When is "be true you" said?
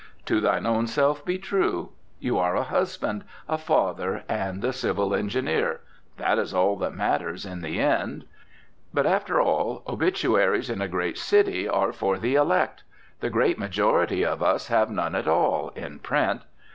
1.23-2.39